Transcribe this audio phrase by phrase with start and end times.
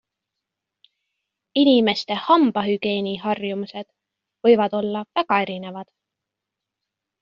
[1.63, 3.89] Inimeste hambahügieeniharjumused
[4.49, 5.97] võivad olla väga erinevad.